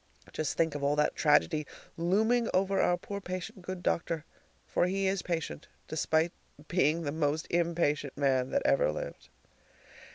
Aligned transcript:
Just 0.33 0.57
think 0.57 0.73
of 0.73 0.83
all 0.83 0.95
that 0.95 1.15
tragedy 1.15 1.67
looming 1.95 2.49
over 2.55 2.81
our 2.81 2.97
poor 2.97 3.21
patient 3.21 3.61
good 3.61 3.83
doctor, 3.83 4.25
for 4.65 4.87
he 4.87 5.05
is 5.05 5.21
patient, 5.21 5.67
despite 5.87 6.31
being 6.67 7.03
the 7.03 7.11
most 7.11 7.45
impatient 7.51 8.17
man 8.17 8.49
that 8.49 8.63
ever 8.65 8.91
lived! 8.91 9.29